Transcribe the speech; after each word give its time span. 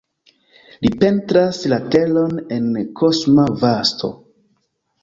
Li 0.85 0.91
pentras 1.03 1.59
la 1.75 1.79
teron 1.97 2.35
en 2.59 2.67
kosma 3.03 3.47
vasto. 3.65 4.13